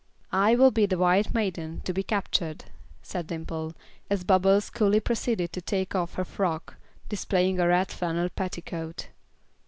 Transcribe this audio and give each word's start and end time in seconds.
"I 0.33 0.55
will 0.55 0.71
be 0.71 0.87
the 0.87 0.97
white 0.97 1.31
maiden 1.31 1.81
to 1.81 1.93
be 1.93 2.01
captured," 2.01 2.65
said 3.03 3.27
Dimple, 3.27 3.75
as 4.09 4.23
Bubbles 4.23 4.71
coolly 4.71 4.99
proceeded 4.99 5.53
to 5.53 5.61
take 5.61 5.93
off 5.93 6.15
her 6.15 6.25
frock, 6.25 6.77
displaying 7.09 7.59
a 7.59 7.67
red 7.67 7.89
flannel 7.91 8.29
petticoat. 8.29 9.09